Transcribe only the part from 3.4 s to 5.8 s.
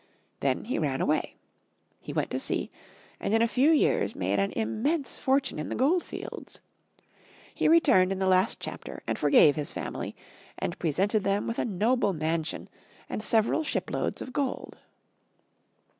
a few years made an immense fortune in the